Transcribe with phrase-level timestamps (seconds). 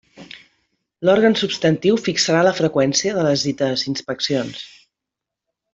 [1.09, 4.65] L'òrgan substantiu fixarà la freqüència de les dites inspeccions.